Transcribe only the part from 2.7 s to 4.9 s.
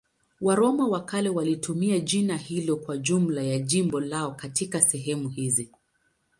kwa jumla ya jimbo lao katika